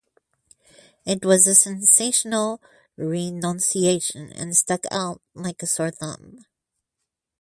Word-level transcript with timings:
It 1.05 1.23
was 1.23 1.45
a 1.45 1.53
sensational 1.53 2.59
renunciation 2.97 4.31
and 4.33 4.57
stuck 4.57 4.85
out 4.89 5.21
like 5.35 5.61
a 5.61 5.67
sore 5.67 5.91
thumb. 5.91 6.43